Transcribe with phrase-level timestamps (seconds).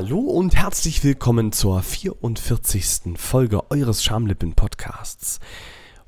[0.00, 3.18] Hallo und herzlich willkommen zur 44.
[3.18, 5.40] Folge eures Schamlippen-Podcasts.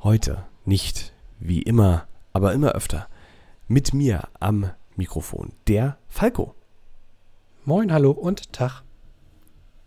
[0.05, 3.09] Heute nicht wie immer, aber immer öfter
[3.67, 6.55] mit mir am Mikrofon, der Falco.
[7.65, 8.85] Moin, hallo und Tag.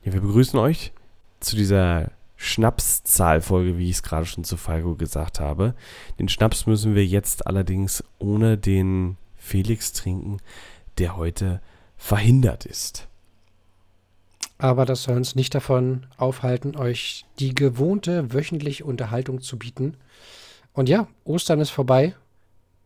[0.04, 0.92] Ja, wir begrüßen euch
[1.40, 5.76] zu dieser Schnapszahlfolge, wie ich es gerade schon zu Falco gesagt habe.
[6.20, 10.40] Den Schnaps müssen wir jetzt allerdings ohne den Felix trinken,
[10.98, 11.62] der heute
[11.96, 13.08] verhindert ist.
[14.64, 19.98] Aber das soll uns nicht davon aufhalten, euch die gewohnte wöchentliche Unterhaltung zu bieten.
[20.72, 22.16] Und ja, Ostern ist vorbei.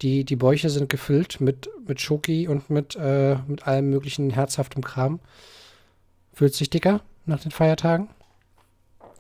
[0.02, 4.84] Die, die Bäuche sind gefüllt mit, mit Schoki und mit, äh, mit allem möglichen herzhaftem
[4.84, 5.20] Kram.
[6.34, 8.10] Fühlt sich dicker nach den Feiertagen?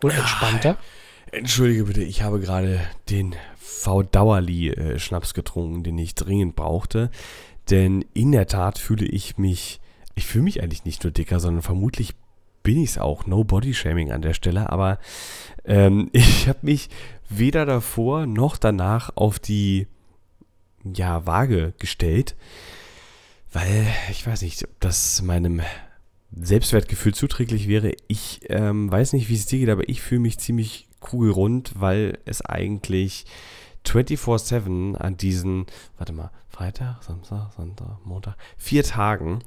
[0.01, 0.77] Und entspannter?
[1.31, 2.79] Entschuldige bitte, ich habe gerade
[3.11, 7.11] den V-Dauerli-Schnaps getrunken, den ich dringend brauchte.
[7.69, 9.79] Denn in der Tat fühle ich mich,
[10.15, 12.15] ich fühle mich eigentlich nicht nur dicker, sondern vermutlich
[12.67, 13.25] bin ich es auch.
[13.25, 14.69] No Body Shaming an der Stelle.
[14.69, 14.99] Aber
[15.63, 16.89] ähm, ich habe mich
[17.29, 19.87] weder davor noch danach auf die
[20.83, 22.35] ja, Waage gestellt,
[23.53, 25.61] weil ich weiß nicht, ob das meinem
[26.35, 27.93] Selbstwertgefühl zuträglich wäre.
[28.09, 32.17] Ich ähm, weiß nicht, wie es dir geht, aber ich fühle mich ziemlich kugelrund, weil
[32.25, 33.25] es eigentlich
[33.85, 39.39] 24-7 an diesen, warte mal, Freitag, Samstag, Sonntag, Montag, vier Tagen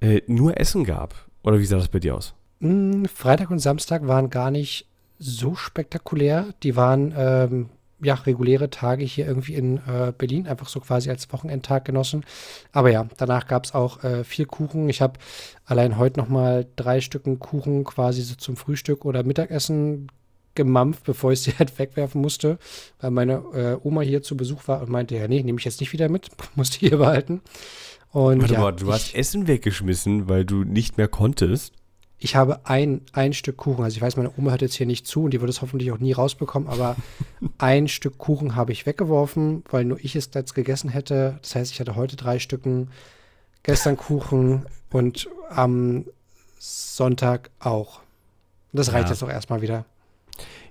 [0.00, 1.28] äh, nur Essen gab.
[1.42, 2.34] Oder wie sah das bei dir aus?
[2.60, 4.86] Mm, Freitag und Samstag waren gar nicht
[5.18, 6.46] so spektakulär.
[6.62, 7.68] Die waren ähm,
[8.00, 12.24] ja, reguläre Tage hier irgendwie in äh, Berlin, einfach so quasi als Wochenendtag genossen.
[12.72, 14.88] Aber ja, danach gab es auch äh, viel Kuchen.
[14.88, 15.18] Ich habe
[15.64, 20.08] allein heute noch mal drei Stücken Kuchen quasi so zum Frühstück oder Mittagessen
[20.54, 22.58] gemampft, bevor ich sie halt wegwerfen musste,
[23.00, 25.80] weil meine äh, Oma hier zu Besuch war und meinte, ja, nee, nehme ich jetzt
[25.80, 27.40] nicht wieder mit, musste hier behalten.
[28.12, 31.74] Und, Warte ja, mal, du hast Essen weggeschmissen, weil du nicht mehr konntest.
[32.18, 35.06] Ich habe ein, ein Stück Kuchen, also ich weiß, meine Oma hört jetzt hier nicht
[35.06, 36.96] zu und die wird es hoffentlich auch nie rausbekommen, aber
[37.58, 41.38] ein Stück Kuchen habe ich weggeworfen, weil nur ich es jetzt gegessen hätte.
[41.42, 42.88] Das heißt, ich hatte heute drei Stücken,
[43.62, 46.06] gestern Kuchen und am
[46.58, 48.00] Sonntag auch.
[48.72, 49.12] Das reicht Ja.
[49.14, 49.84] jetzt auch erstmal wieder.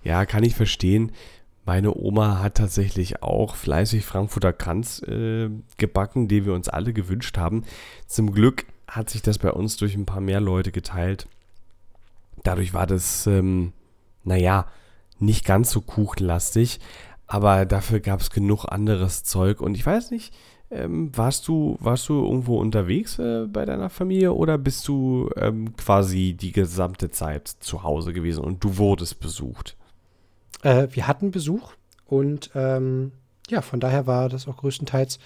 [0.04, 1.12] Ja, kann ich verstehen.
[1.66, 7.38] Meine Oma hat tatsächlich auch fleißig Frankfurter Kranz äh, gebacken, den wir uns alle gewünscht
[7.38, 7.64] haben.
[8.06, 11.28] Zum Glück hat sich das bei uns durch ein paar mehr Leute geteilt.
[12.46, 13.74] Dadurch war das, ähm,
[14.24, 14.68] naja,
[15.20, 16.80] nicht ganz so kuchenlastig,
[17.28, 19.62] aber dafür gab es genug anderes Zeug.
[19.62, 20.34] Und ich weiß nicht,
[20.72, 25.76] ähm, warst, du, warst du irgendwo unterwegs äh, bei deiner Familie oder bist du ähm,
[25.78, 29.78] quasi die gesamte Zeit zu Hause gewesen und du wurdest besucht?
[30.64, 31.74] Äh, wir hatten Besuch
[32.08, 33.12] und ähm,
[33.50, 35.20] ja, von daher war das auch größtenteils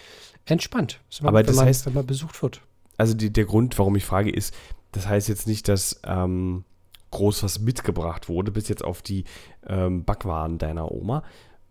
[0.45, 2.61] entspannt, man, Aber das man, heißt- wenn man besucht wird.
[2.97, 4.53] also die, der Grund, warum ich frage, ist,
[4.91, 6.65] das heißt jetzt nicht, dass ähm,
[7.11, 9.23] groß was mitgebracht wurde, bis jetzt auf die
[9.67, 11.23] ähm, Backwaren deiner Oma.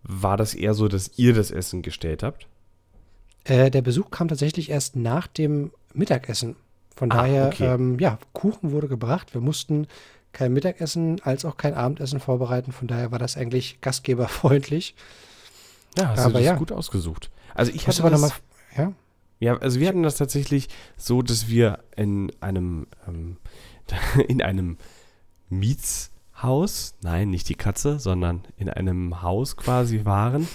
[0.03, 2.47] War das eher so, dass ihr das Essen gestellt habt?
[3.45, 6.57] Äh, der Besuch kam tatsächlich erst nach dem Mittagessen.
[6.97, 7.67] Von Ah, daher, okay.
[7.75, 9.35] ähm, ja, Kuchen wurde gebracht.
[9.35, 9.87] Wir mussten
[10.33, 12.73] kein Mittagessen als auch kein Abendessen vorbereiten.
[12.73, 14.95] Von daher war das eigentlich gastgeberfreundlich.
[15.97, 16.55] Ja, hast Aber du das ja.
[16.57, 17.31] gut ausgesucht.
[17.55, 18.39] Also ich hatte aber das, nochmal,
[18.77, 18.93] ja,
[19.41, 23.37] ja, also wir hatten das tatsächlich so, dass wir in einem ähm,
[24.29, 24.77] in einem
[25.51, 30.47] Mietshaus, nein, nicht die Katze, sondern in einem Haus quasi waren.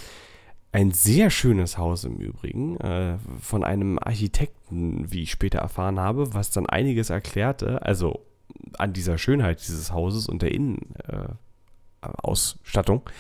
[0.71, 6.33] Ein sehr schönes Haus im Übrigen, äh, von einem Architekten, wie ich später erfahren habe,
[6.33, 8.25] was dann einiges erklärte, also
[8.77, 13.01] an dieser Schönheit dieses Hauses und der Innenausstattung.
[13.05, 13.11] Äh.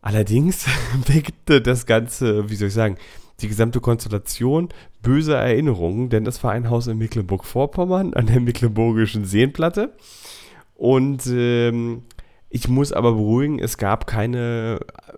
[0.00, 0.66] Allerdings
[1.06, 2.96] weckte das Ganze, wie soll ich sagen,
[3.40, 4.68] die gesamte Konstellation
[5.02, 9.96] böse Erinnerungen, denn das war ein Haus in Mecklenburg-Vorpommern an der Mecklenburgischen Seenplatte.
[10.74, 12.02] Und ähm,
[12.48, 15.12] ich muss aber beruhigen, es gab keine äh,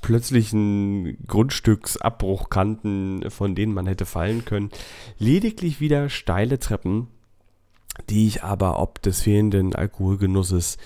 [0.00, 4.70] plötzlichen Grundstücksabbruchkanten, von denen man hätte fallen können.
[5.18, 7.08] Lediglich wieder steile Treppen,
[8.08, 10.78] die ich aber ob des fehlenden Alkoholgenusses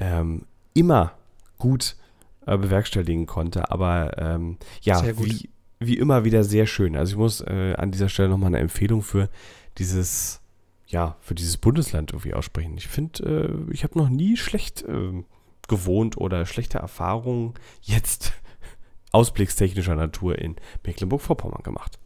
[0.00, 0.42] ähm,
[0.72, 1.12] immer
[1.58, 1.96] gut
[2.46, 3.70] äh, bewerkstelligen konnte.
[3.70, 6.96] Aber ähm, ja, wie, wie immer wieder sehr schön.
[6.96, 9.28] Also ich muss äh, an dieser Stelle nochmal eine Empfehlung für
[9.78, 10.40] dieses,
[10.94, 12.74] ja, für dieses Bundesland irgendwie aussprechen.
[12.78, 15.24] Ich finde, äh, ich habe noch nie schlecht äh,
[15.66, 18.32] gewohnt oder schlechte Erfahrungen jetzt
[19.10, 20.54] ausblickstechnischer Natur in
[20.86, 21.98] Mecklenburg-Vorpommern gemacht.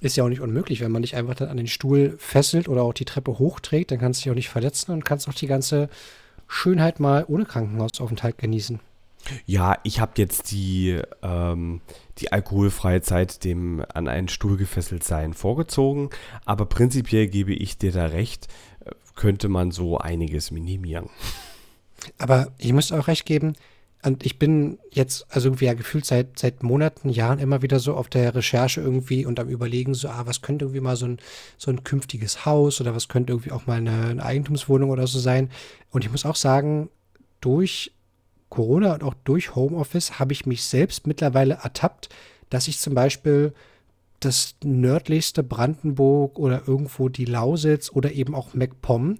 [0.00, 2.82] ist ja auch nicht unmöglich, wenn man dich einfach dann an den Stuhl fesselt oder
[2.82, 5.46] auch die Treppe hochträgt, dann kannst du dich auch nicht verletzen und kannst auch die
[5.46, 5.88] ganze
[6.46, 8.78] Schönheit mal ohne Krankenhausaufenthalt genießen.
[9.46, 11.80] Ja, ich habe jetzt die, ähm,
[12.18, 16.10] die alkoholfreie Zeit dem an einen Stuhl gefesselt sein vorgezogen,
[16.44, 18.48] aber prinzipiell gebe ich dir da recht,
[19.14, 21.10] könnte man so einiges minimieren.
[22.18, 23.54] Aber ich muss auch recht geben,
[24.04, 27.94] und ich bin jetzt, also irgendwie ja gefühlt seit, seit Monaten, Jahren immer wieder so
[27.94, 31.18] auf der Recherche irgendwie und am Überlegen, so, ah, was könnte irgendwie mal so ein,
[31.56, 35.18] so ein künftiges Haus oder was könnte irgendwie auch mal eine, eine Eigentumswohnung oder so
[35.18, 35.50] sein.
[35.90, 36.90] Und ich muss auch sagen,
[37.40, 37.92] durch
[38.48, 42.08] Corona und auch durch Homeoffice habe ich mich selbst mittlerweile ertappt,
[42.50, 43.52] dass ich zum Beispiel
[44.20, 49.18] das nördlichste Brandenburg oder irgendwo die Lausitz oder eben auch MacPom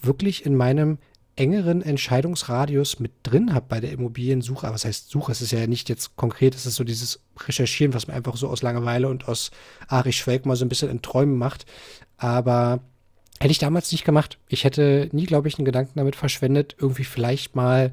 [0.00, 0.98] wirklich in meinem
[1.36, 4.66] engeren Entscheidungsradius mit drin habe bei der Immobiliensuche.
[4.66, 5.32] Aber was heißt Suche?
[5.32, 8.48] Es ist ja nicht jetzt konkret, es ist so dieses Recherchieren, was man einfach so
[8.48, 9.50] aus Langeweile und aus
[9.86, 11.66] Ari Schwelk mal so ein bisschen in Träumen macht.
[12.16, 12.80] Aber
[13.38, 14.38] hätte ich damals nicht gemacht.
[14.48, 17.92] Ich hätte nie, glaube ich, einen Gedanken damit verschwendet, irgendwie vielleicht mal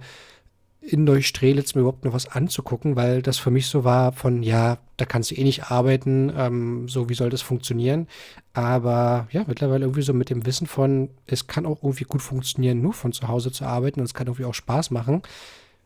[0.88, 4.78] in Neustrelitz mir überhaupt noch was anzugucken, weil das für mich so war von, ja,
[4.98, 8.08] da kannst du eh nicht arbeiten, ähm, so wie soll das funktionieren.
[8.54, 12.82] Aber ja, mittlerweile irgendwie so mit dem Wissen von, es kann auch irgendwie gut funktionieren,
[12.82, 15.24] nur von zu Hause zu arbeiten und es kann irgendwie auch Spaß machen,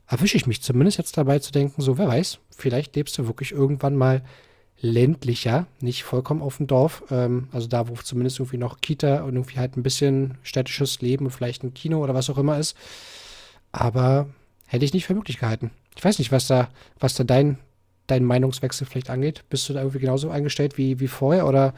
[0.08, 3.52] erwische ich mich zumindest jetzt dabei zu denken, so wer weiß, vielleicht lebst du wirklich
[3.52, 4.24] irgendwann mal
[4.82, 9.36] ländlicher, nicht vollkommen auf dem Dorf, ähm, also da, wo zumindest irgendwie noch Kita und
[9.36, 12.76] irgendwie halt ein bisschen städtisches Leben und vielleicht ein Kino oder was auch immer ist.
[13.72, 14.28] Aber
[14.70, 15.72] hätte ich nicht für möglich gehalten.
[15.98, 16.70] Ich weiß nicht, was da,
[17.00, 17.58] was da dein,
[18.08, 19.44] dein Meinungswechsel vielleicht angeht.
[19.50, 21.74] Bist du da irgendwie genauso eingestellt wie, wie vorher oder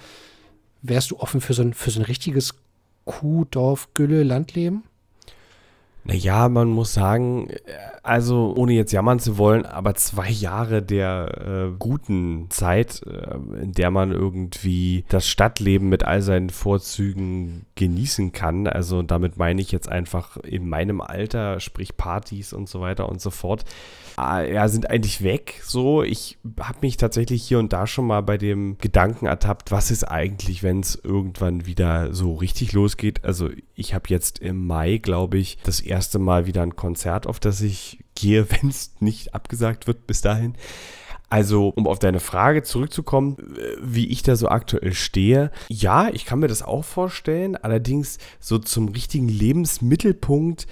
[0.82, 2.56] wärst du offen für so ein, für so ein richtiges
[3.06, 4.84] Kuh, Dorf, Gülle, Landleben?
[6.04, 7.50] Naja, man muss sagen,
[8.02, 13.74] also ohne jetzt jammern zu wollen, aber zwei Jahre der äh, guten Zeit, äh, in
[13.74, 18.66] der man irgendwie das Stadtleben mit all seinen Vorzügen genießen kann.
[18.66, 23.22] Also damit meine ich jetzt einfach in meinem Alter, sprich Partys und so weiter und
[23.22, 23.64] so fort.
[24.22, 25.62] Äh, ja, sind eigentlich weg.
[25.64, 29.92] So, ich habe mich tatsächlich hier und da schon mal bei dem Gedanken ertappt, was
[29.92, 33.24] ist eigentlich, wenn es irgendwann wieder so richtig losgeht.
[33.24, 37.40] Also ich habe jetzt im Mai, glaube ich, das erste Mal wieder ein Konzert, auf
[37.40, 40.56] das ich gehe, wenn es nicht abgesagt wird bis dahin.
[41.30, 43.38] Also, um auf deine Frage zurückzukommen,
[43.82, 45.50] wie ich da so aktuell stehe.
[45.70, 47.56] Ja, ich kann mir das auch vorstellen.
[47.56, 50.68] Allerdings so zum richtigen Lebensmittelpunkt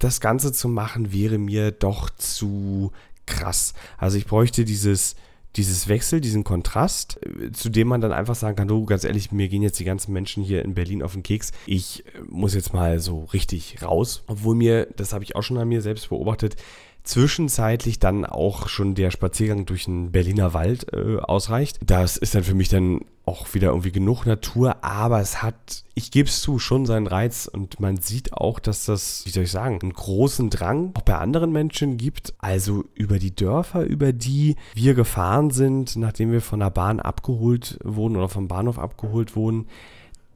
[0.00, 2.90] das Ganze zu machen, wäre mir doch zu
[3.26, 3.74] krass.
[3.96, 5.14] Also ich bräuchte dieses,
[5.56, 9.32] dieses Wechsel, diesen Kontrast, äh, zu dem man dann einfach sagen kann, du, ganz ehrlich,
[9.32, 11.52] mir gehen jetzt die ganzen Menschen hier in Berlin auf den Keks.
[11.66, 14.24] Ich äh, muss jetzt mal so richtig raus.
[14.26, 16.56] Obwohl mir, das habe ich auch schon an mir selbst beobachtet,
[17.04, 21.78] zwischenzeitlich dann auch schon der Spaziergang durch den Berliner Wald äh, ausreicht.
[21.84, 26.10] Das ist dann für mich dann auch wieder irgendwie genug Natur, aber es hat, ich
[26.10, 29.52] gebe es zu, schon seinen Reiz und man sieht auch, dass das, wie soll ich
[29.52, 32.34] sagen, einen großen Drang auch bei anderen Menschen gibt.
[32.38, 37.78] Also über die Dörfer, über die wir gefahren sind, nachdem wir von der Bahn abgeholt
[37.84, 39.66] wurden oder vom Bahnhof abgeholt wurden,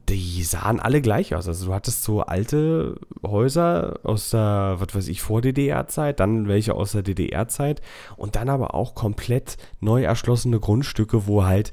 [0.09, 1.47] die sahen alle gleich aus.
[1.47, 6.73] Also du hattest so alte Häuser aus der, was weiß ich, vor DDR-Zeit, dann welche
[6.75, 7.81] aus der DDR-Zeit
[8.15, 11.71] und dann aber auch komplett neu erschlossene Grundstücke, wo halt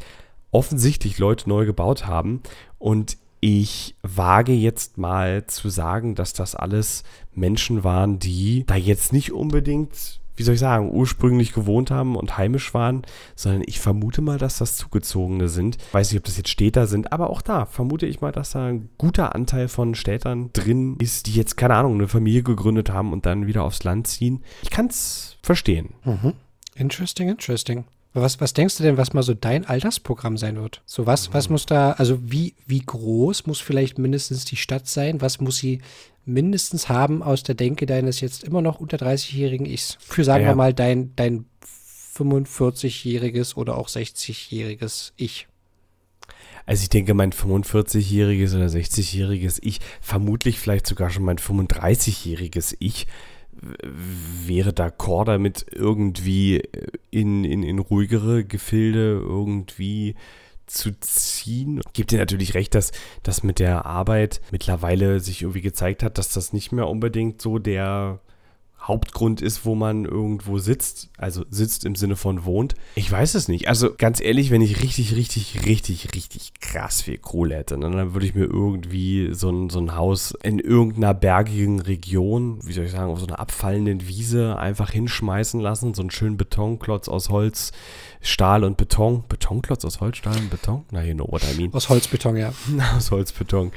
[0.50, 2.42] offensichtlich Leute neu gebaut haben.
[2.78, 7.02] Und ich wage jetzt mal zu sagen, dass das alles
[7.35, 12.37] Menschen waren, die da jetzt nicht unbedingt wie soll ich sagen, ursprünglich gewohnt haben und
[12.37, 13.02] heimisch waren,
[13.37, 15.78] sondern ich vermute mal, dass das Zugezogene sind.
[15.92, 18.66] Weiß nicht, ob das jetzt Städter sind, aber auch da vermute ich mal, dass da
[18.66, 23.12] ein guter Anteil von Städtern drin ist, die jetzt, keine Ahnung, eine Familie gegründet haben
[23.12, 24.42] und dann wieder aufs Land ziehen.
[24.62, 25.90] Ich kann es verstehen.
[26.04, 26.32] Mhm.
[26.75, 27.84] Interesting, interesting.
[28.14, 30.83] Was, was denkst du denn, was mal so dein Altersprogramm sein wird?
[30.85, 35.23] So was, was muss da, also wie, wie groß muss vielleicht mindestens die Stadt sein?
[35.23, 35.81] Was muss sie
[36.26, 39.97] mindestens haben aus der Denke deines jetzt immer noch unter 30-jährigen Ichs?
[40.00, 40.50] Für, sagen ja.
[40.50, 41.47] wir mal, dein, dein
[42.14, 45.49] 45-jähriges oder auch 60-jähriges Ich.
[46.66, 53.07] Also ich denke, mein 45-jähriges oder 60-jähriges Ich, vermutlich vielleicht sogar schon mein 35-jähriges Ich,
[53.62, 56.62] wäre d'accord damit, irgendwie
[57.11, 60.14] in, in, in ruhigere Gefilde irgendwie
[60.66, 61.81] zu ziehen.
[61.92, 62.92] Gibt dir natürlich recht, dass
[63.23, 67.59] das mit der Arbeit mittlerweile sich irgendwie gezeigt hat, dass das nicht mehr unbedingt so
[67.59, 68.21] der
[68.82, 71.10] Hauptgrund ist, wo man irgendwo sitzt.
[71.16, 72.74] Also sitzt im Sinne von wohnt.
[72.96, 73.68] Ich weiß es nicht.
[73.68, 78.12] Also ganz ehrlich, wenn ich richtig, richtig, richtig, richtig krass viel Kohle hätte, ne, dann
[78.12, 82.86] würde ich mir irgendwie so ein, so ein Haus in irgendeiner bergigen Region, wie soll
[82.86, 85.94] ich sagen, auf so einer abfallenden Wiese einfach hinschmeißen lassen.
[85.94, 87.72] So einen schönen Betonklotz aus Holz,
[88.20, 89.22] Stahl und Beton.
[89.28, 90.84] Betonklotz aus Holz, Stahl und Beton?
[90.90, 91.72] Na, you know what I mean.
[91.72, 92.52] Aus Holzbeton, ja.
[92.96, 93.70] aus Holzbeton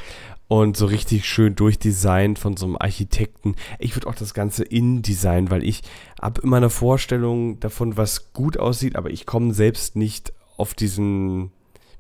[0.48, 3.56] und so richtig schön durchdesignt von so einem Architekten.
[3.80, 5.82] Ich würde auch das Ganze in Design, weil ich
[6.22, 11.52] habe immer eine Vorstellung davon, was gut aussieht, aber ich komme selbst nicht auf diesen,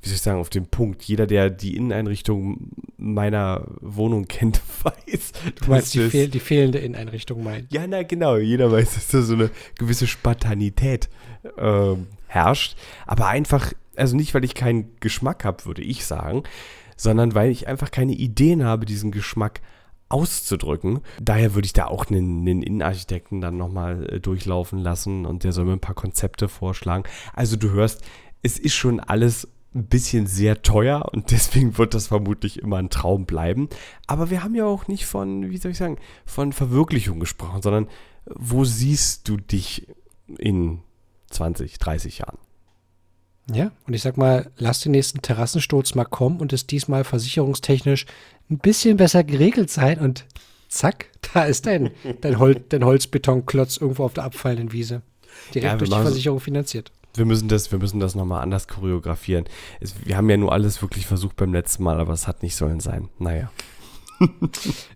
[0.02, 1.04] wie soll ich sagen, auf den Punkt.
[1.04, 5.32] Jeder, der die Inneneinrichtung meiner Wohnung kennt, weiß.
[5.56, 7.74] Du meinst die, fehl die, fehlende Inneneinrichtung meint.
[7.74, 8.38] Ja, na genau.
[8.38, 9.50] Jeder weiß, dass da so eine
[9.80, 11.10] gewisse Spartanität
[11.58, 11.96] äh,
[12.28, 12.78] herrscht.
[13.08, 16.44] Aber einfach, also nicht, weil ich keinen Geschmack habe, würde ich sagen,
[16.96, 19.62] sondern weil ich einfach keine Ideen habe, diesen Geschmack
[20.10, 21.02] auszudrücken.
[21.22, 25.52] Daher würde ich da auch einen, einen Innenarchitekten dann nochmal äh, durchlaufen lassen und der
[25.52, 27.04] soll mir ein paar Konzepte vorschlagen.
[27.34, 28.04] Also du hörst,
[28.44, 32.90] es ist schon alles ein bisschen sehr teuer und deswegen wird das vermutlich immer ein
[32.90, 33.68] Traum bleiben.
[34.08, 37.88] Aber wir haben ja auch nicht von, wie soll ich sagen, von Verwirklichung gesprochen, sondern
[38.25, 39.88] wo siehst du dich
[40.38, 40.82] in
[41.30, 42.38] 20, 30 Jahren?
[43.52, 48.06] Ja, und ich sag mal, lass den nächsten Terrassensturz mal kommen und es diesmal versicherungstechnisch
[48.50, 50.25] ein bisschen besser geregelt sein und
[50.68, 55.02] zack, da ist dein, dein, Hol dein Holzbetonklotz irgendwo auf der abfallenden Wiese.
[55.54, 56.92] Direkt ja, durch die Versicherung finanziert.
[57.14, 59.46] Wir müssen das, wir müssen das nochmal anders choreografieren.
[59.80, 62.56] Es, wir haben ja nur alles wirklich versucht beim letzten Mal, aber es hat nicht
[62.56, 63.10] sollen sein.
[63.20, 63.52] Naja.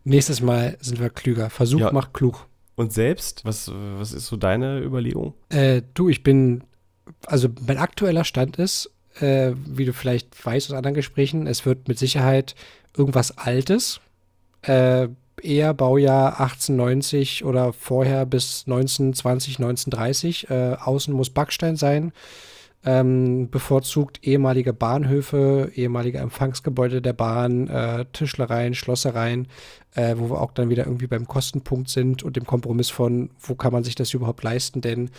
[0.03, 1.49] Nächstes Mal sind wir klüger.
[1.49, 1.91] Versuch ja.
[1.91, 2.47] macht klug.
[2.75, 5.33] Und selbst, was, was ist so deine Überlegung?
[5.49, 6.63] Äh, du, ich bin
[7.25, 11.87] also mein aktueller Stand ist, äh, wie du vielleicht weißt aus anderen Gesprächen, es wird
[11.87, 12.55] mit Sicherheit
[12.95, 14.01] irgendwas Altes,
[14.61, 15.07] äh,
[15.43, 20.49] eher Baujahr 1890 oder vorher bis 1920, 1930.
[20.49, 22.11] Äh, außen muss Backstein sein.
[22.85, 29.49] Ähm, bevorzugt ehemalige Bahnhöfe, ehemalige Empfangsgebäude der Bahn, äh, Tischlereien, Schlossereien,
[29.95, 33.55] äh, wo wir auch dann wieder irgendwie beim Kostenpunkt sind und dem Kompromiss von, wo
[33.55, 35.09] kann man sich das überhaupt leisten, denn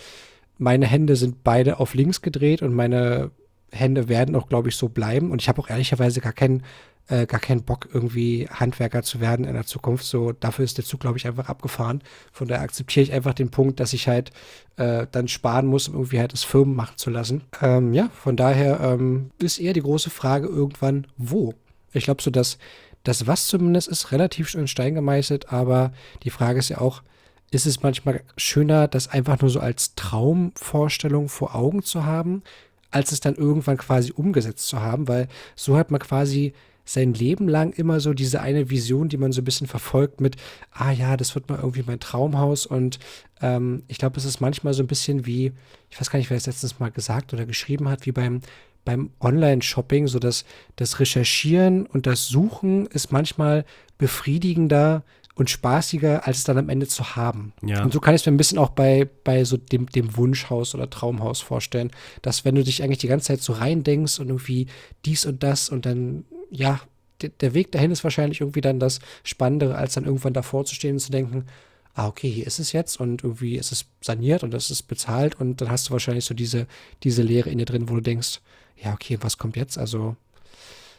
[0.61, 3.31] meine Hände sind beide auf links gedreht und meine
[3.73, 5.31] Hände werden auch, glaube ich, so bleiben.
[5.31, 6.65] Und ich habe auch ehrlicherweise gar keinen,
[7.09, 10.05] äh, gar keinen Bock, irgendwie Handwerker zu werden in der Zukunft.
[10.05, 12.03] So, dafür ist der Zug, glaube ich, einfach abgefahren.
[12.31, 14.33] Von daher akzeptiere ich einfach den Punkt, dass ich halt
[14.77, 17.43] äh, dann sparen muss, um irgendwie halt das Firmen machen zu lassen.
[17.63, 21.55] Ähm, ja, von daher ähm, ist eher die große Frage irgendwann, wo.
[21.93, 22.59] Ich glaube so, dass
[23.03, 27.03] das was zumindest ist relativ in Stein gemeißelt, aber die Frage ist ja auch,
[27.51, 32.43] ist es manchmal schöner, das einfach nur so als Traumvorstellung vor Augen zu haben,
[32.91, 36.55] als es dann irgendwann quasi umgesetzt zu haben, weil so hat man quasi
[36.85, 40.37] sein Leben lang immer so diese eine Vision, die man so ein bisschen verfolgt mit,
[40.73, 42.99] ah ja, das wird mal irgendwie mein Traumhaus und
[43.41, 45.53] ähm, ich glaube, es ist manchmal so ein bisschen wie,
[45.89, 48.41] ich weiß gar nicht, wer es letztens mal gesagt oder geschrieben hat, wie beim,
[48.85, 50.45] beim Online-Shopping, so dass
[50.77, 53.65] das Recherchieren und das Suchen ist manchmal
[53.99, 55.05] befriedigender
[55.41, 57.55] und spaßiger, als es dann am Ende zu haben.
[57.63, 57.83] Ja.
[57.83, 60.75] Und so kann ich es mir ein bisschen auch bei, bei so dem, dem Wunschhaus
[60.75, 64.67] oder Traumhaus vorstellen, dass wenn du dich eigentlich die ganze Zeit so reindenkst und irgendwie
[65.07, 66.79] dies und das und dann, ja,
[67.23, 70.97] der Weg dahin ist wahrscheinlich irgendwie dann das Spannendere, als dann irgendwann davor zu stehen
[70.97, 71.47] und zu denken,
[71.95, 75.41] ah, okay, hier ist es jetzt und irgendwie ist es saniert und es ist bezahlt
[75.41, 76.67] und dann hast du wahrscheinlich so diese,
[77.03, 78.43] diese Leere in dir drin, wo du denkst,
[78.77, 79.79] ja, okay, was kommt jetzt?
[79.79, 80.17] Also,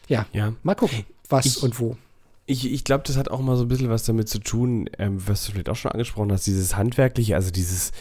[0.08, 0.52] ja, ja.
[0.64, 1.96] mal gucken, was ich, und wo.
[2.46, 5.16] Ich, ich glaube, das hat auch mal so ein bisschen was damit zu tun, ähm,
[5.26, 7.92] was du vielleicht auch schon angesprochen hast, dieses Handwerkliche, also dieses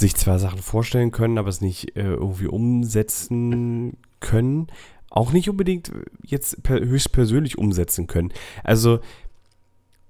[0.00, 4.68] sich zwar Sachen vorstellen können, aber es nicht äh, irgendwie umsetzen können.
[5.10, 5.90] Auch nicht unbedingt
[6.22, 8.32] jetzt per, höchstpersönlich umsetzen können.
[8.62, 9.00] Also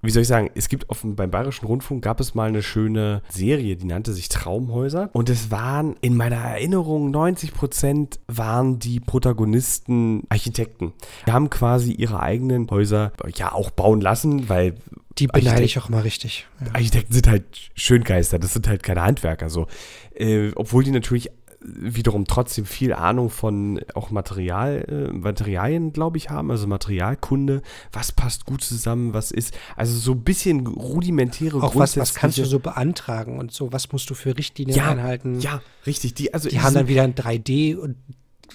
[0.01, 3.21] wie soll ich sagen, es gibt auf, beim Bayerischen Rundfunk gab es mal eine schöne
[3.29, 5.09] Serie, die nannte sich Traumhäuser.
[5.13, 10.93] Und es waren in meiner Erinnerung 90 Prozent waren die Protagonisten Architekten.
[11.27, 14.75] Die haben quasi ihre eigenen Häuser ja auch bauen lassen, weil
[15.17, 16.47] die beneide ich auch immer richtig.
[16.61, 16.73] Ja.
[16.73, 17.43] Architekten sind halt
[17.75, 19.67] Schöngeister, das sind halt keine Handwerker so.
[20.15, 21.29] Äh, obwohl die natürlich
[21.61, 27.61] wiederum trotzdem viel Ahnung von auch Material, äh, Materialien, glaube ich, haben, also Materialkunde,
[27.91, 32.37] was passt gut zusammen, was ist, also so ein bisschen rudimentäre Auch was, was kannst
[32.37, 35.39] du so beantragen und so, was musst du für Richtlinien ja, einhalten?
[35.41, 36.13] Ja, richtig.
[36.13, 37.97] Die, also die haben dann wieder ein 3D und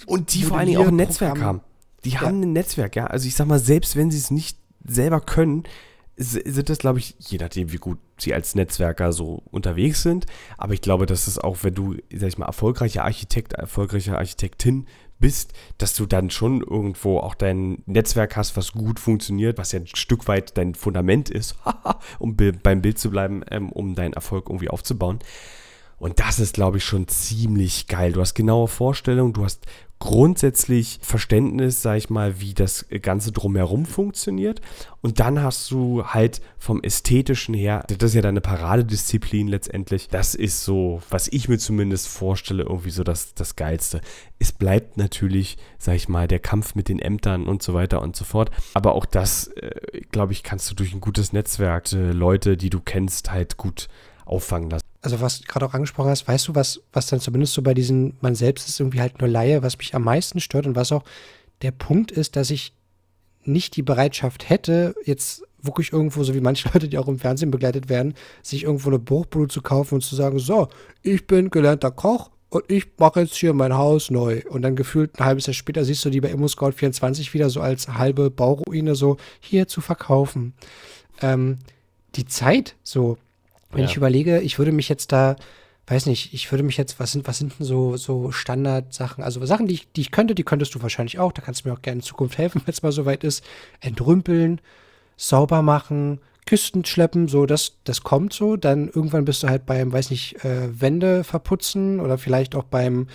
[0.07, 1.61] und die vor allen Dingen auch ein Netzwerk haben.
[2.05, 2.23] Die ja.
[2.23, 3.07] haben ein Netzwerk, ja.
[3.07, 5.65] Also ich sag mal, selbst wenn sie es nicht selber können,
[6.17, 10.27] sind das, glaube ich, je nachdem, wie gut sie als Netzwerker so unterwegs sind.
[10.57, 14.87] Aber ich glaube, dass es auch, wenn du, sag ich mal, erfolgreicher Architekt, erfolgreiche Architektin
[15.19, 19.81] bist, dass du dann schon irgendwo auch dein Netzwerk hast, was gut funktioniert, was ja
[19.81, 21.57] ein Stück weit dein Fundament ist,
[22.19, 25.19] um beim Bild zu bleiben, ähm, um deinen Erfolg irgendwie aufzubauen.
[25.97, 28.13] Und das ist, glaube ich, schon ziemlich geil.
[28.13, 29.65] Du hast genaue Vorstellungen, du hast
[30.05, 34.61] grundsätzlich Verständnis, sag ich mal, wie das Ganze drumherum funktioniert.
[35.01, 40.09] Und dann hast du halt vom Ästhetischen her, das ist ja deine Paradedisziplin letztendlich.
[40.09, 44.03] Das ist so, was ich mir zumindest vorstelle, irgendwie so das, das Geilste.
[44.39, 48.15] Es bleibt natürlich, sag ich mal, der Kampf mit den Ämtern und so weiter und
[48.15, 48.51] so fort.
[48.75, 52.69] Aber auch das, äh, glaube ich, kannst du durch ein gutes Netzwerk, äh, Leute, die
[52.69, 53.89] du kennst, halt gut
[54.27, 57.53] auffangen lassen also was du gerade auch angesprochen hast, weißt du, was, was dann zumindest
[57.53, 60.67] so bei diesen, man selbst ist irgendwie halt nur Laie, was mich am meisten stört
[60.67, 61.05] und was auch
[61.61, 62.73] der Punkt ist, dass ich
[63.45, 67.51] nicht die Bereitschaft hätte, jetzt wirklich irgendwo, so wie manche Leute, die auch im Fernsehen
[67.51, 70.69] begleitet werden, sich irgendwo eine Bruchbude zu kaufen und zu sagen, so,
[71.03, 74.41] ich bin gelernter Koch und ich mache jetzt hier mein Haus neu.
[74.49, 77.89] Und dann gefühlt ein halbes Jahr später siehst du die bei ImmoScout24 wieder so als
[77.89, 80.55] halbe Bauruine so hier zu verkaufen.
[81.21, 81.59] Ähm,
[82.15, 83.19] die Zeit so,
[83.75, 83.91] wenn ja.
[83.91, 85.37] ich überlege, ich würde mich jetzt da,
[85.87, 89.23] weiß nicht, ich würde mich jetzt, was sind, was sind denn so, so Standardsachen?
[89.23, 91.33] Also Sachen, die ich, die ich könnte, die könntest du wahrscheinlich auch.
[91.33, 93.45] Da kannst du mir auch gerne in Zukunft helfen, wenn es mal soweit ist.
[93.81, 94.61] Entrümpeln,
[95.17, 98.57] sauber machen, Küsten schleppen, so, das, das kommt so.
[98.57, 103.09] Dann irgendwann bist du halt beim, weiß nicht, äh, Wände verputzen oder vielleicht auch beim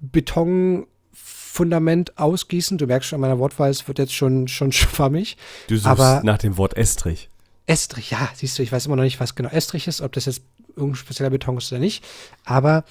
[0.00, 2.78] Betonfundament ausgießen.
[2.78, 5.36] Du merkst schon an meiner Wortwahl, es wird jetzt schon, schon schwammig.
[5.68, 7.28] Du suchst aber, nach dem Wort Estrich.
[7.66, 10.26] Estrich, ja, siehst du, ich weiß immer noch nicht, was genau Estrich ist, ob das
[10.26, 10.42] jetzt
[10.76, 12.04] irgendein spezieller Beton ist oder nicht.
[12.44, 12.84] Aber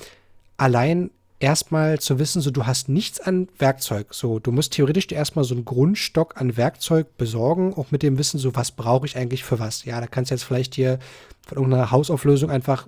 [0.58, 4.14] allein erstmal zu wissen, so du hast nichts an Werkzeug.
[4.14, 8.18] So, du musst theoretisch dir erstmal so einen Grundstock an Werkzeug besorgen, auch mit dem
[8.18, 9.84] Wissen, so was brauche ich eigentlich für was.
[9.86, 11.00] Ja, da kannst du jetzt vielleicht hier
[11.46, 12.88] von irgendeiner Hausauflösung einfach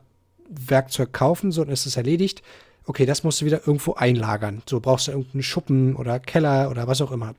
[0.50, 2.44] Werkzeug kaufen, so und ist es erledigt.
[2.86, 4.62] Okay, das musst du wieder irgendwo einlagern.
[4.68, 7.36] So brauchst du irgendeinen Schuppen oder Keller oder was auch immer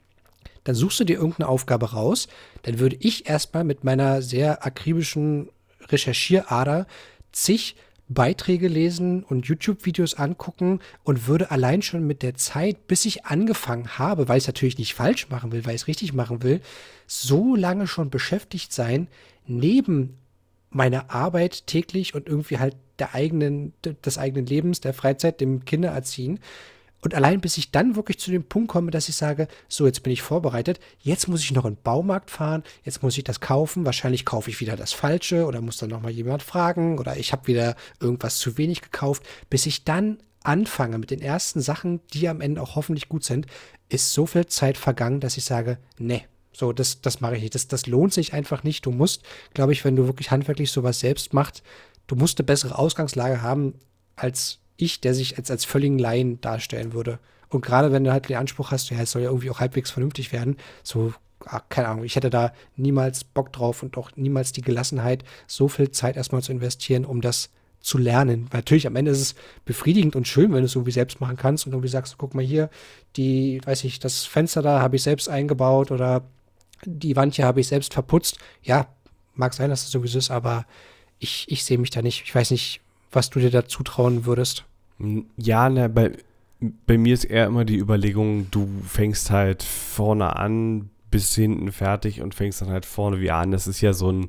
[0.67, 2.27] dann suchst du dir irgendeine Aufgabe raus.
[2.63, 5.49] Dann würde ich erstmal mit meiner sehr akribischen
[5.89, 6.87] Recherchierader
[7.31, 7.77] zig
[8.09, 13.99] Beiträge lesen und YouTube-Videos angucken und würde allein schon mit der Zeit, bis ich angefangen
[13.99, 16.61] habe, weil ich es natürlich nicht falsch machen will, weil ich es richtig machen will,
[17.07, 19.07] so lange schon beschäftigt sein,
[19.47, 20.19] neben
[20.71, 23.73] meiner Arbeit täglich und irgendwie halt der eigenen,
[24.05, 26.41] des eigenen Lebens, der Freizeit, dem Kindererziehen,
[27.07, 30.03] und allein bis ich dann wirklich zu dem Punkt komme, dass ich sage, so, jetzt
[30.03, 33.41] bin ich vorbereitet, jetzt muss ich noch in den Baumarkt fahren, jetzt muss ich das
[33.41, 37.31] kaufen, wahrscheinlich kaufe ich wieder das Falsche oder muss dann nochmal jemand fragen oder ich
[37.31, 42.29] habe wieder irgendwas zu wenig gekauft, bis ich dann anfange mit den ersten Sachen, die
[42.29, 43.47] am Ende auch hoffentlich gut sind,
[43.89, 47.55] ist so viel Zeit vergangen, dass ich sage, nee, so, das, das mache ich nicht.
[47.55, 48.85] Das, das lohnt sich einfach nicht.
[48.85, 49.23] Du musst,
[49.55, 51.63] glaube ich, wenn du wirklich handwerklich sowas selbst machst,
[52.09, 53.75] du musst eine bessere Ausgangslage haben
[54.17, 57.19] als ich, der sich als, als völligen Laien darstellen würde.
[57.49, 59.91] Und gerade wenn du halt den Anspruch hast, ja, es soll ja irgendwie auch halbwegs
[59.91, 61.13] vernünftig werden, so,
[61.45, 65.69] ach, keine Ahnung, ich hätte da niemals Bock drauf und auch niemals die Gelassenheit, so
[65.69, 68.49] viel Zeit erstmal zu investieren, um das zu lernen.
[68.51, 69.35] Weil natürlich am Ende ist es
[69.65, 72.45] befriedigend und schön, wenn du es irgendwie selbst machen kannst und irgendwie sagst, guck mal
[72.45, 72.69] hier,
[73.17, 76.25] die, weiß ich, das Fenster da habe ich selbst eingebaut oder
[76.85, 78.39] die Wand hier habe ich selbst verputzt.
[78.63, 78.89] Ja,
[79.35, 80.67] mag sein, dass das sowieso ist, aber
[81.19, 82.25] ich, ich sehe mich da nicht.
[82.27, 82.81] Ich weiß nicht,
[83.17, 84.65] was du dir da zutrauen würdest.
[85.37, 86.13] Ja, ne, bei,
[86.87, 92.21] bei mir ist eher immer die Überlegung, du fängst halt vorne an, bis hinten fertig
[92.21, 93.51] und fängst dann halt vorne wieder an.
[93.51, 94.29] Das ist ja so ein,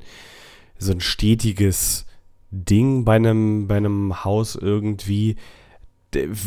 [0.80, 2.06] so ein stetiges
[2.50, 5.36] Ding bei einem, bei einem Haus irgendwie.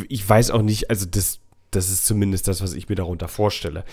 [0.09, 3.85] Ich weiß auch nicht, also das, das ist zumindest das, was ich mir darunter vorstelle.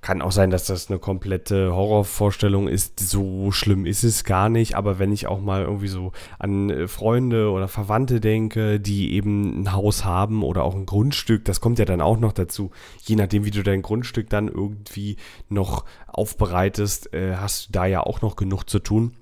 [0.00, 3.00] Kann auch sein, dass das eine komplette Horrorvorstellung ist.
[3.00, 4.76] So schlimm ist es gar nicht.
[4.76, 9.62] Aber wenn ich auch mal irgendwie so an äh, Freunde oder Verwandte denke, die eben
[9.62, 12.70] ein Haus haben oder auch ein Grundstück, das kommt ja dann auch noch dazu.
[13.02, 15.16] Je nachdem, wie du dein Grundstück dann irgendwie
[15.48, 19.16] noch aufbereitest, äh, hast du da ja auch noch genug zu tun.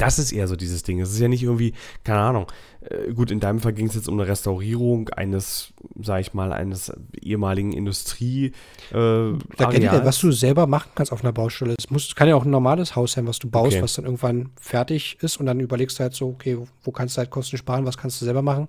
[0.00, 0.98] Das ist eher so dieses Ding.
[1.00, 2.46] Es ist ja nicht irgendwie, keine Ahnung,
[2.80, 6.54] äh, gut, in deinem Fall ging es jetzt um eine Restaurierung eines, sag ich mal,
[6.54, 8.52] eines ehemaligen Industrie.
[8.94, 11.74] Äh, ja, was du selber machen kannst auf einer Baustelle.
[11.78, 13.82] Es muss, kann ja auch ein normales Haus sein, was du baust, okay.
[13.82, 17.18] was dann irgendwann fertig ist und dann überlegst du halt so, okay, wo kannst du
[17.18, 18.68] halt Kosten sparen, was kannst du selber machen?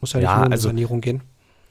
[0.00, 1.20] Muss halt ja, nicht nur um also, Sanierung gehen.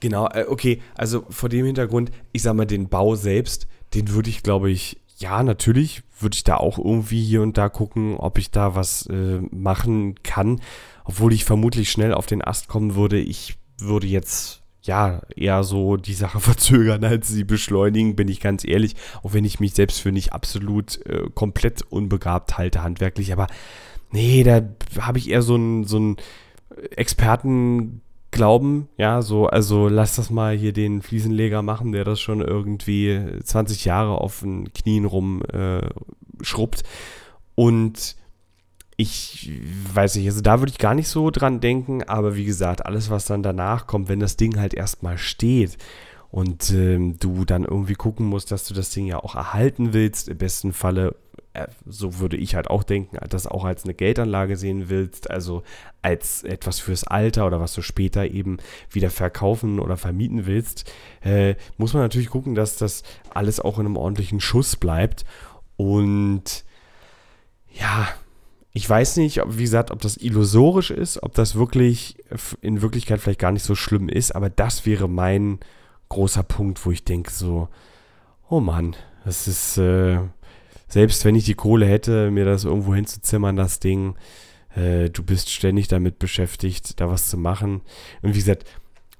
[0.01, 4.29] Genau, äh, okay, also vor dem Hintergrund, ich sag mal, den Bau selbst, den würde
[4.29, 8.37] ich, glaube ich, ja, natürlich würde ich da auch irgendwie hier und da gucken, ob
[8.37, 10.61] ich da was äh, machen kann.
[11.03, 13.19] Obwohl ich vermutlich schnell auf den Ast kommen würde.
[13.19, 18.65] Ich würde jetzt ja eher so die Sache verzögern, als sie beschleunigen, bin ich ganz
[18.65, 18.95] ehrlich.
[19.21, 23.33] Auch wenn ich mich selbst für nicht absolut äh, komplett unbegabt halte handwerklich.
[23.33, 23.47] Aber
[24.11, 24.61] nee, da
[25.01, 26.15] habe ich eher so einen so
[26.95, 28.01] Experten
[28.39, 33.19] glauben, ja, so, also lass das mal hier den Fliesenleger machen, der das schon irgendwie
[33.43, 35.81] 20 Jahre auf den Knien rum äh.
[37.55, 38.15] Und
[38.95, 39.51] ich
[39.93, 43.09] weiß nicht, also da würde ich gar nicht so dran denken, aber wie gesagt, alles,
[43.09, 45.77] was dann danach kommt, wenn das Ding halt erstmal steht
[46.31, 50.29] und ähm, du dann irgendwie gucken musst, dass du das Ding ja auch erhalten willst.
[50.29, 51.13] Im besten Falle,
[51.85, 55.63] so würde ich halt auch denken, das auch als eine Geldanlage sehen willst, also
[56.01, 58.57] als etwas fürs Alter oder was du später eben
[58.89, 63.85] wieder verkaufen oder vermieten willst, äh, muss man natürlich gucken, dass das alles auch in
[63.85, 65.25] einem ordentlichen Schuss bleibt.
[65.75, 66.65] Und
[67.71, 68.07] ja,
[68.71, 72.17] ich weiß nicht, wie gesagt, ob das illusorisch ist, ob das wirklich
[72.61, 75.59] in Wirklichkeit vielleicht gar nicht so schlimm ist, aber das wäre mein
[76.09, 77.69] großer Punkt, wo ich denke so,
[78.49, 80.19] oh Mann, das ist, äh,
[80.89, 84.15] selbst wenn ich die Kohle hätte, mir das irgendwo hinzuzimmern, das Ding,
[84.75, 87.81] äh, du bist ständig damit beschäftigt, da was zu machen.
[88.21, 88.65] Und wie gesagt,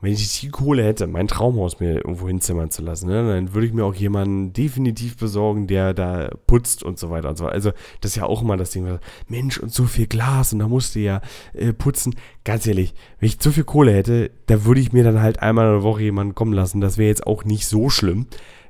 [0.01, 3.67] wenn ich die Kohle hätte, mein Traumhaus mir irgendwo hinzimmern zu lassen, ne, dann würde
[3.67, 7.53] ich mir auch jemanden definitiv besorgen, der da putzt und so weiter und so weiter.
[7.53, 10.69] Also, das ist ja auch immer das Ding, Mensch, und so viel Glas und da
[10.69, 11.21] musst du ja
[11.53, 12.15] äh, putzen.
[12.45, 15.67] Ganz ehrlich, wenn ich zu viel Kohle hätte, da würde ich mir dann halt einmal
[15.67, 16.79] in der Woche jemanden kommen lassen.
[16.79, 18.27] Das wäre jetzt auch nicht so schlimm.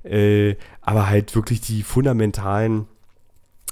[0.10, 2.88] Äh, aber halt wirklich die fundamentalen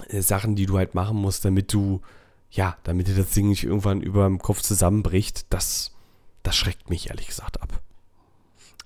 [0.10, 2.02] äh, Sachen, die du halt machen musst, damit du,
[2.52, 5.97] ja, damit dir das Ding nicht irgendwann über dem Kopf zusammenbricht, das
[6.47, 7.82] das schreckt mich ehrlich gesagt ab.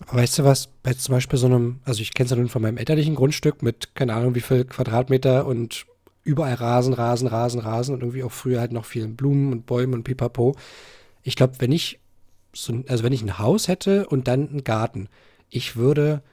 [0.07, 2.63] Weißt du was, bei zum Beispiel so einem, also ich kenne es ja nun von
[2.63, 5.85] meinem elterlichen Grundstück mit, keine Ahnung, wie viel Quadratmeter und
[6.23, 9.93] überall Rasen, Rasen, Rasen, Rasen und irgendwie auch früher halt noch vielen Blumen und Bäumen
[9.93, 10.55] und Pipapo.
[11.21, 11.99] Ich glaube, wenn ich
[12.51, 15.07] so, also wenn ich ein Haus hätte und dann einen Garten,
[15.49, 16.23] ich würde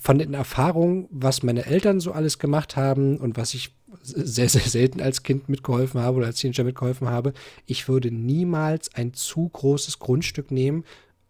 [0.00, 4.62] von den Erfahrungen, was meine Eltern so alles gemacht haben und was ich sehr, sehr
[4.62, 7.32] selten als Kind mitgeholfen habe oder als Teenager mitgeholfen habe,
[7.66, 10.84] ich würde niemals ein zu großes Grundstück nehmen.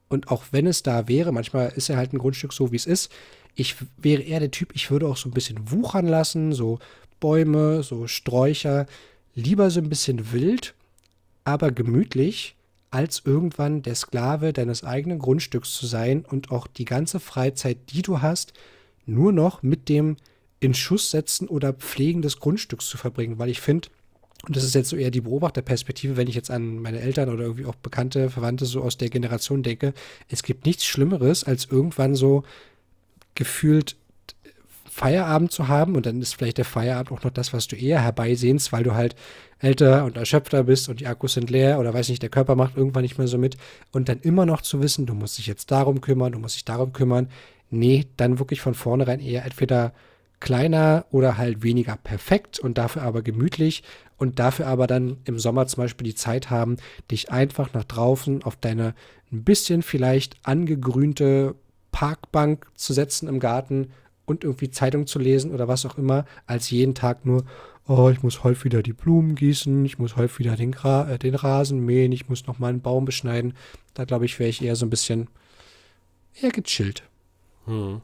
[0.08, 2.86] Und auch wenn es da wäre, manchmal ist ja halt ein Grundstück so, wie es
[2.86, 3.10] ist,
[3.54, 6.78] ich wäre eher der Typ, ich würde auch so ein bisschen wuchern lassen, so
[7.18, 8.86] Bäume, so Sträucher,
[9.34, 10.74] lieber so ein bisschen wild,
[11.44, 12.56] aber gemütlich,
[12.90, 18.02] als irgendwann der Sklave deines eigenen Grundstücks zu sein und auch die ganze Freizeit, die
[18.02, 18.52] du hast,
[19.06, 20.16] nur noch mit dem
[20.58, 23.88] in Schuss setzen oder Pflegen des Grundstücks zu verbringen, weil ich finde,
[24.46, 27.44] und das ist jetzt so eher die Beobachterperspektive, wenn ich jetzt an meine Eltern oder
[27.44, 29.92] irgendwie auch bekannte Verwandte so aus der Generation denke,
[30.28, 32.44] es gibt nichts Schlimmeres, als irgendwann so
[33.34, 33.96] gefühlt
[34.90, 38.02] Feierabend zu haben und dann ist vielleicht der Feierabend auch noch das, was du eher
[38.02, 39.14] herbeisehnst, weil du halt
[39.60, 42.76] älter und erschöpfter bist und die Akkus sind leer oder weiß nicht, der Körper macht
[42.76, 43.56] irgendwann nicht mehr so mit
[43.92, 46.64] und dann immer noch zu wissen, du musst dich jetzt darum kümmern, du musst dich
[46.64, 47.28] darum kümmern.
[47.70, 49.92] Nee, dann wirklich von vornherein eher entweder
[50.40, 53.84] kleiner oder halt weniger perfekt und dafür aber gemütlich
[54.18, 56.78] und dafür aber dann im Sommer zum Beispiel die Zeit haben,
[57.10, 58.94] dich einfach nach draußen auf deine
[59.30, 61.54] ein bisschen vielleicht angegrünte
[61.92, 63.92] Parkbank zu setzen im Garten
[64.30, 67.44] und irgendwie Zeitung zu lesen oder was auch immer, als jeden Tag nur,
[67.86, 71.18] oh, ich muss heute wieder die Blumen gießen, ich muss heute wieder den, Gra äh,
[71.18, 73.54] den Rasen mähen, ich muss noch mal einen Baum beschneiden.
[73.94, 75.28] Da glaube ich, wäre ich eher so ein bisschen
[76.40, 77.02] eher gechillt.
[77.66, 78.00] Hm.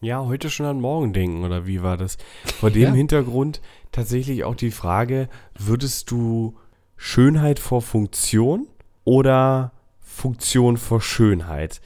[0.00, 2.16] Ja, heute schon an morgen denken, oder wie war das?
[2.58, 2.92] Vor dem ja.
[2.92, 3.60] Hintergrund
[3.92, 6.56] tatsächlich auch die Frage, würdest du
[6.96, 8.66] Schönheit vor Funktion
[9.04, 11.80] oder Funktion vor Schönheit?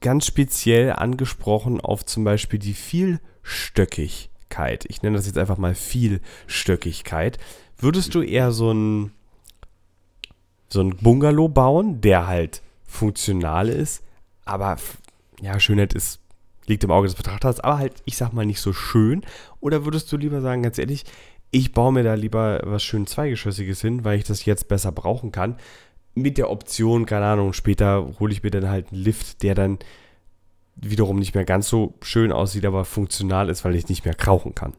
[0.00, 4.84] Ganz speziell angesprochen auf zum Beispiel die Vielstöckigkeit.
[4.88, 7.38] Ich nenne das jetzt einfach mal Vielstöckigkeit.
[7.78, 9.12] Würdest du eher so ein,
[10.68, 14.02] so ein Bungalow bauen, der halt funktional ist,
[14.44, 14.78] aber
[15.40, 16.20] ja, Schönheit ist
[16.70, 19.22] liegt im Auge des Betrachters, aber halt, ich sag mal, nicht so schön?
[19.60, 21.04] Oder würdest du lieber sagen, ganz ehrlich,
[21.50, 25.32] ich baue mir da lieber was schön Zweigeschossiges hin, weil ich das jetzt besser brauchen
[25.32, 25.56] kann?
[26.14, 29.78] Mit der Option, keine Ahnung, später hole ich mir dann halt einen Lift, der dann
[30.76, 34.54] wiederum nicht mehr ganz so schön aussieht, aber funktional ist, weil ich nicht mehr krauchen
[34.54, 34.72] kann.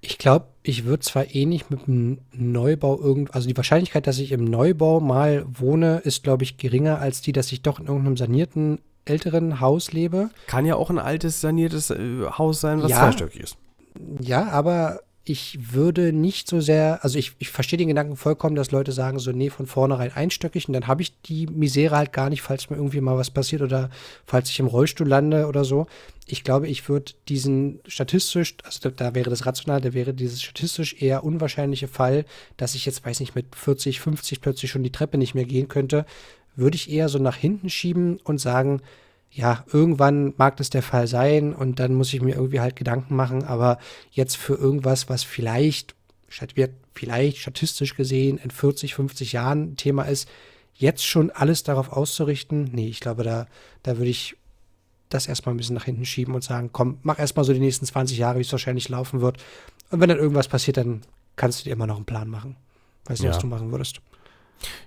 [0.00, 4.18] Ich glaube, ich würde zwar eh nicht mit dem Neubau irgend, also die Wahrscheinlichkeit, dass
[4.18, 7.86] ich im Neubau mal wohne, ist, glaube ich, geringer als die, dass ich doch in
[7.86, 10.30] irgendeinem sanierten älteren Haus lebe.
[10.46, 13.56] Kann ja auch ein altes, saniertes äh, Haus sein, was ja, zweistöckig ist.
[14.20, 18.70] Ja, aber ich würde nicht so sehr, also ich, ich verstehe den Gedanken vollkommen, dass
[18.70, 22.30] Leute sagen, so, nee, von vornherein einstöckig und dann habe ich die Misere halt gar
[22.30, 23.90] nicht, falls mir irgendwie mal was passiert oder
[24.26, 25.86] falls ich im Rollstuhl lande oder so.
[26.26, 31.00] Ich glaube, ich würde diesen statistisch, also da, wäre das rational, da wäre dieses statistisch
[31.00, 32.24] eher unwahrscheinliche Fall,
[32.56, 35.68] dass ich jetzt, weiß nicht, mit 40, 50 plötzlich schon die Treppe nicht mehr gehen
[35.68, 36.06] könnte,
[36.56, 38.80] würde ich eher so nach hinten schieben und sagen,
[39.30, 43.14] ja, irgendwann mag das der Fall sein und dann muss ich mir irgendwie halt Gedanken
[43.14, 43.78] machen, aber
[44.10, 45.94] jetzt für irgendwas, was vielleicht,
[46.94, 50.28] vielleicht statistisch gesehen in 40, 50 Jahren Thema ist,
[50.74, 53.46] jetzt schon alles darauf auszurichten, nee, ich glaube, da,
[53.82, 54.36] da würde ich
[55.08, 57.86] das erstmal ein bisschen nach hinten schieben und sagen, komm, mach erstmal so die nächsten
[57.86, 59.38] 20 Jahre, wie es wahrscheinlich laufen wird.
[59.90, 61.02] Und wenn dann irgendwas passiert, dann
[61.36, 62.56] kannst du dir immer noch einen Plan machen.
[63.06, 63.34] Weiß nicht, ja.
[63.34, 64.00] was du machen würdest.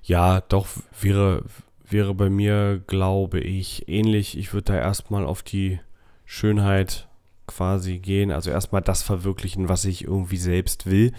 [0.03, 0.67] Ja, doch,
[0.99, 1.43] wäre,
[1.91, 4.37] wäre bei mir, glaube ich, ähnlich.
[4.37, 5.79] Ich würde da erstmal auf die
[6.25, 7.07] Schönheit
[7.47, 8.31] quasi gehen.
[8.31, 11.11] Also erstmal das verwirklichen, was ich irgendwie selbst will.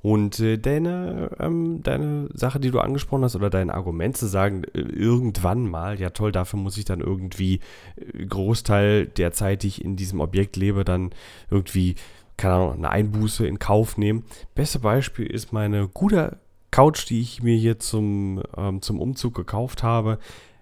[0.00, 4.62] Und äh, deine, ähm, deine Sache, die du angesprochen hast, oder dein Argument zu sagen,
[4.74, 7.60] äh, irgendwann mal, ja toll, dafür muss ich dann irgendwie
[7.96, 11.10] äh, Großteil der Zeit, die ich in diesem Objekt lebe, dann
[11.50, 11.96] irgendwie,
[12.36, 14.24] keine Ahnung, eine Einbuße in Kauf nehmen.
[14.54, 16.38] Beste Beispiel ist meine gute
[16.70, 20.18] Couch, die ich mir hier zum, ähm, zum Umzug gekauft habe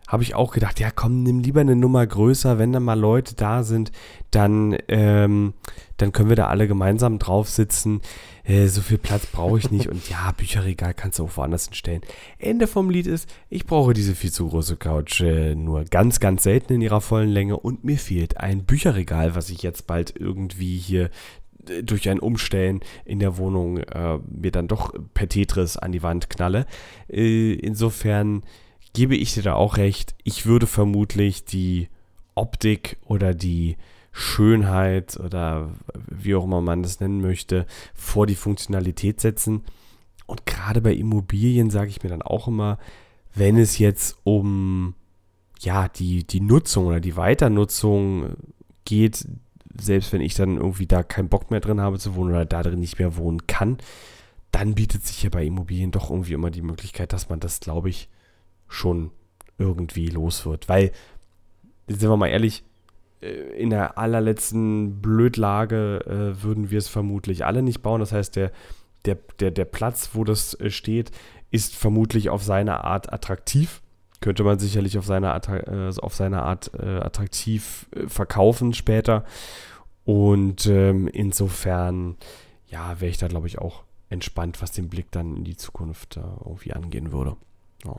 [0.06, 3.34] habe ich auch gedacht, ja komm, nimm lieber eine Nummer größer, wenn da mal Leute
[3.34, 3.90] da sind,
[4.30, 5.54] dann, ähm,
[5.96, 8.00] dann können wir da alle gemeinsam drauf sitzen.
[8.44, 12.02] Äh, so viel Platz brauche ich nicht und ja, Bücherregal kannst du auch woanders hinstellen.
[12.38, 16.44] Ende vom Lied ist, ich brauche diese viel zu große Couch äh, nur ganz, ganz
[16.44, 20.78] selten in ihrer vollen Länge und mir fehlt ein Bücherregal, was ich jetzt bald irgendwie
[20.78, 21.10] hier
[21.82, 26.30] durch ein Umstellen in der Wohnung äh, mir dann doch per Tetris an die Wand
[26.30, 26.66] knalle.
[27.08, 28.42] Äh, insofern
[28.92, 30.14] gebe ich dir da auch recht.
[30.24, 31.88] Ich würde vermutlich die
[32.34, 33.76] Optik oder die
[34.12, 35.74] Schönheit oder
[36.08, 39.62] wie auch immer man das nennen möchte, vor die Funktionalität setzen.
[40.26, 42.78] Und gerade bei Immobilien sage ich mir dann auch immer,
[43.34, 44.94] wenn es jetzt um
[45.60, 48.36] ja, die, die Nutzung oder die Weiternutzung
[48.84, 49.26] geht,
[49.80, 52.62] selbst wenn ich dann irgendwie da keinen Bock mehr drin habe zu wohnen oder da
[52.62, 53.78] drin nicht mehr wohnen kann,
[54.50, 57.88] dann bietet sich ja bei Immobilien doch irgendwie immer die Möglichkeit, dass man das, glaube
[57.88, 58.08] ich,
[58.68, 59.10] schon
[59.58, 60.68] irgendwie los wird.
[60.68, 60.92] Weil,
[61.88, 62.64] sind wir mal ehrlich,
[63.20, 68.00] äh, in der allerletzten Blödlage äh, würden wir es vermutlich alle nicht bauen.
[68.00, 68.52] Das heißt, der,
[69.04, 71.10] der, der, der Platz, wo das äh, steht,
[71.50, 73.82] ist vermutlich auf seine Art attraktiv.
[74.20, 79.24] Könnte man sicherlich auf seine, äh, auf seine Art äh, attraktiv äh, verkaufen später.
[80.04, 82.16] Und ähm, insofern,
[82.68, 86.16] ja, wäre ich da, glaube ich, auch entspannt, was den Blick dann in die Zukunft
[86.16, 87.36] irgendwie angehen würde.
[87.84, 87.96] Ja.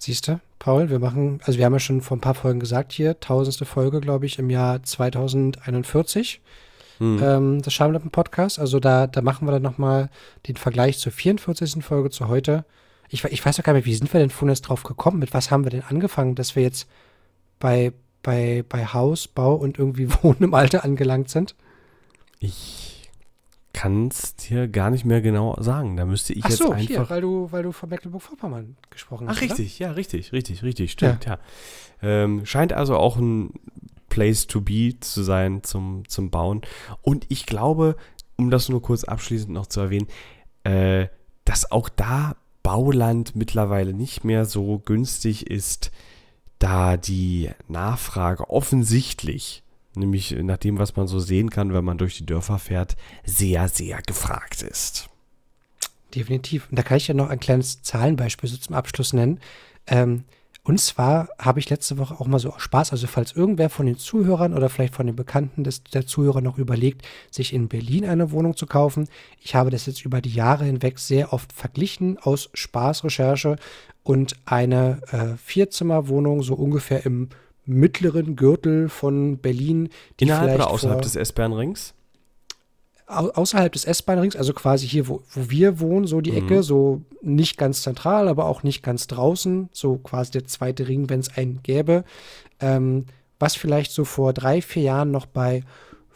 [0.00, 2.92] Siehst du, Paul, wir machen, also wir haben ja schon vor ein paar Folgen gesagt
[2.92, 6.40] hier, tausendste Folge, glaube ich, im Jahr 2041.
[6.98, 7.20] Hm.
[7.22, 8.58] Ähm, das Schamlippen-Podcast.
[8.58, 10.10] Also da, da machen wir dann nochmal
[10.46, 11.84] den Vergleich zur 44.
[11.84, 12.64] Folge zu heute.
[13.12, 15.18] Ich, ich weiß auch gar nicht, wie sind wir denn vorhin jetzt drauf gekommen?
[15.18, 16.88] Mit was haben wir denn angefangen, dass wir jetzt
[17.60, 21.54] bei, bei, bei Haus, Bau und irgendwie Wohnen im Alter angelangt sind?
[22.40, 23.10] Ich
[23.74, 25.96] kann es dir gar nicht mehr genau sagen.
[25.96, 26.86] Da müsste ich Ach jetzt so, einfach.
[26.86, 29.36] Hier, weil du, weil du von Mecklenburg-Vorpommern gesprochen hast.
[29.36, 29.88] Ach, richtig, oder?
[29.88, 31.38] ja, richtig, richtig, richtig, stimmt, ja.
[32.02, 32.24] ja.
[32.24, 33.52] Ähm, scheint also auch ein
[34.08, 36.62] Place to be zu sein zum, zum Bauen.
[37.02, 37.96] Und ich glaube,
[38.36, 40.08] um das nur kurz abschließend noch zu erwähnen,
[40.64, 41.08] äh,
[41.44, 45.90] dass auch da Bauland mittlerweile nicht mehr so günstig ist,
[46.58, 49.62] da die Nachfrage offensichtlich
[49.94, 53.68] nämlich nach dem, was man so sehen kann, wenn man durch die Dörfer fährt, sehr,
[53.68, 55.08] sehr gefragt ist.
[56.14, 56.68] Definitiv.
[56.70, 59.40] Und da kann ich ja noch ein kleines Zahlenbeispiel so zum Abschluss nennen.
[59.86, 60.24] Ähm,
[60.64, 63.98] und zwar habe ich letzte Woche auch mal so Spaß, also falls irgendwer von den
[63.98, 68.30] Zuhörern oder vielleicht von den Bekannten des, der Zuhörer noch überlegt, sich in Berlin eine
[68.30, 69.08] Wohnung zu kaufen.
[69.40, 73.56] Ich habe das jetzt über die Jahre hinweg sehr oft verglichen aus Spaßrecherche
[74.04, 77.30] und eine äh, Vierzimmerwohnung so ungefähr im
[77.64, 79.88] mittleren Gürtel von Berlin.
[80.20, 81.94] Die Innerhalb oder außerhalb des S-Bahn-Rings?
[83.12, 86.38] Außerhalb des S-Bahn-Rings, also quasi hier, wo, wo wir wohnen, so die mhm.
[86.38, 91.08] Ecke, so nicht ganz zentral, aber auch nicht ganz draußen, so quasi der zweite Ring,
[91.08, 92.04] wenn es einen gäbe.
[92.60, 93.06] Ähm,
[93.38, 95.64] was vielleicht so vor drei, vier Jahren noch bei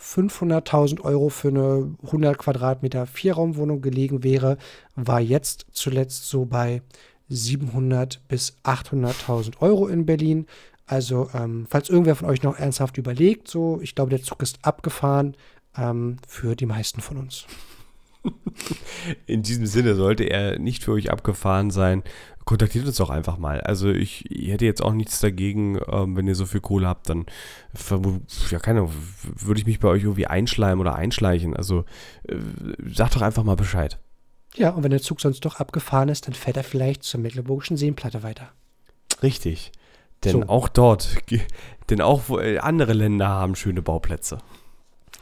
[0.00, 4.58] 500.000 Euro für eine 100 Quadratmeter Vierraumwohnung gelegen wäre,
[4.94, 6.82] war jetzt zuletzt so bei
[7.28, 10.46] 700 bis 800.000 Euro in Berlin.
[10.86, 14.58] Also, ähm, falls irgendwer von euch noch ernsthaft überlegt, so, ich glaube, der Zug ist
[14.62, 15.36] abgefahren
[15.76, 17.46] ähm, für die meisten von uns.
[19.26, 22.02] In diesem Sinne sollte er nicht für euch abgefahren sein.
[22.44, 23.60] Kontaktiert uns doch einfach mal.
[23.60, 27.08] Also ich, ich hätte jetzt auch nichts dagegen, ähm, wenn ihr so viel Kohle habt,
[27.08, 27.26] dann
[28.50, 28.88] ja keine
[29.22, 31.56] würde ich mich bei euch irgendwie einschleimen oder einschleichen.
[31.56, 31.84] Also
[32.28, 32.36] äh,
[32.92, 33.98] sagt doch einfach mal Bescheid.
[34.54, 37.76] Ja, und wenn der Zug sonst doch abgefahren ist, dann fährt er vielleicht zur Mecklenburgischen
[37.76, 38.50] Seenplatte weiter.
[39.22, 39.72] Richtig.
[40.24, 40.48] Denn so.
[40.48, 41.18] auch dort,
[41.90, 44.38] denn auch äh, andere Länder haben schöne Bauplätze.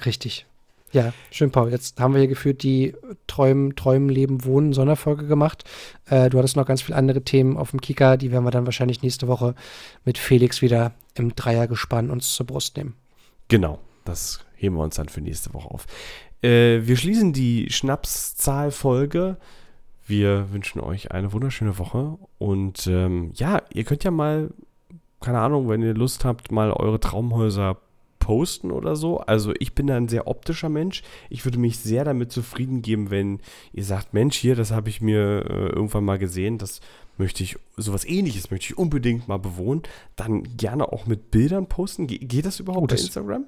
[0.04, 0.46] Richtig.
[0.94, 1.70] Ja, schön, Paul.
[1.70, 2.94] Jetzt haben wir hier geführt die
[3.26, 5.64] Träumen, Träumen, Leben, Wohnen Sonderfolge gemacht.
[6.07, 8.16] Äh, du hattest noch ganz viele andere Themen auf dem Kicker.
[8.16, 9.57] Die werden wir dann wahrscheinlich nächste Woche
[10.04, 12.94] mit Felix wieder im Dreiergespann uns zur Brust nehmen.
[13.48, 15.87] Genau, das heben wir uns dann für nächste Woche auf.
[16.42, 19.37] Äh, wir schließen die Schnapszahlfolge.
[20.07, 22.18] Wir wünschen euch eine wunderschöne Woche.
[22.38, 24.50] Und ähm, ja, ihr könnt ja mal
[25.24, 27.78] keine Ahnung, wenn ihr Lust habt, mal eure Traumhäuser
[28.24, 29.18] posten oder so.
[29.20, 31.02] Also ich bin da ein sehr optischer Mensch.
[31.28, 33.40] Ich würde mich sehr damit zufrieden geben, wenn
[33.74, 36.80] ihr sagt, Mensch, hier, das habe ich mir äh, irgendwann mal gesehen, das
[37.18, 39.82] möchte ich, sowas ähnliches möchte ich unbedingt mal bewohnen,
[40.16, 42.06] dann gerne auch mit Bildern posten.
[42.06, 43.44] Ge geht das überhaupt Oh, bei das- Instagram?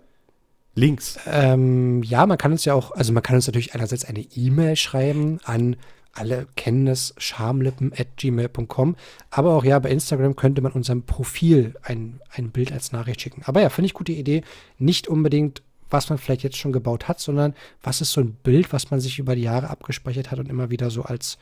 [0.75, 1.19] Links.
[1.27, 4.77] Ähm, ja, man kann uns ja auch, also man kann uns natürlich einerseits eine E-Mail
[4.77, 5.77] schreiben an
[6.17, 8.97] alle kennen es, schamlippen at gmail.com.
[9.31, 13.43] Aber auch ja, bei Instagram könnte man unserem Profil ein, ein Bild als Nachricht schicken.
[13.45, 14.43] Aber ja, finde ich gute Idee.
[14.79, 18.73] Nicht unbedingt, was man vielleicht jetzt schon gebaut hat, sondern was ist so ein Bild,
[18.73, 21.39] was man sich über die Jahre abgespeichert hat und immer wieder so als,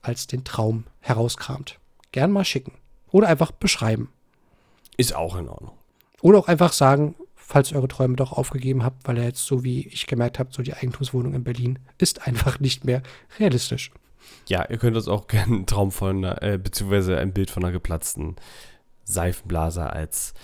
[0.00, 1.78] als den Traum herauskramt.
[2.12, 2.72] Gern mal schicken.
[3.10, 4.10] Oder einfach beschreiben.
[4.96, 5.72] Ist auch in Ordnung.
[6.22, 9.64] Oder auch einfach sagen, falls ihr eure Träume doch aufgegeben habt, weil ihr jetzt so
[9.64, 13.02] wie ich gemerkt habe, so die Eigentumswohnung in Berlin ist einfach nicht mehr
[13.38, 13.90] realistisch.
[14.48, 17.72] Ja, ihr könnt uns auch gerne einen Traum von, äh, beziehungsweise ein Bild von einer
[17.72, 18.36] geplatzten
[19.04, 20.34] Seifenblase als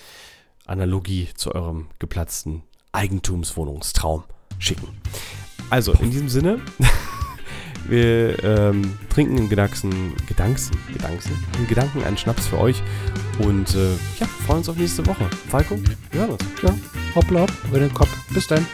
[0.67, 2.63] Analogie zu eurem geplatzten
[2.93, 4.25] Eigentumswohnungstraum
[4.59, 4.89] schicken.
[5.71, 6.61] Also, in diesem Sinne,
[7.89, 12.83] wir ähm, trinken in Gedanken, Gedanken, Gedanken, in Gedanken einen Schnaps für euch
[13.39, 15.29] und äh, ja, freuen uns auf nächste Woche.
[15.49, 15.79] Falco,
[16.11, 16.45] wir hören uns.
[16.63, 16.75] Ja,
[17.15, 18.11] hoppla hopp, über den Kopf.
[18.35, 18.67] Bis dann.